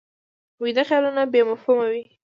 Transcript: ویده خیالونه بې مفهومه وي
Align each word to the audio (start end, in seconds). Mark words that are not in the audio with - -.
ویده 0.61 0.83
خیالونه 0.87 1.23
بې 1.31 1.41
مفهومه 1.51 1.85
وي 1.91 2.03